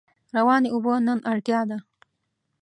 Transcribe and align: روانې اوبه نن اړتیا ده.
روانې 0.35 0.69
اوبه 0.73 0.93
نن 1.07 1.19
اړتیا 1.31 1.59
ده. 1.69 1.77